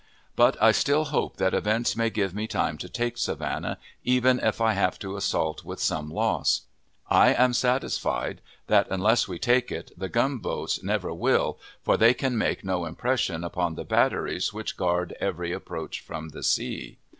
[0.35, 4.59] But I still hope that events will give me time to take Savannah, even if
[4.59, 6.61] I have to assault with some loss.
[7.07, 12.35] I am satisfied that, unless we take it, the gunboats never will, for they can
[12.35, 16.97] make no impression upon the batteries which guard every approach from the sea.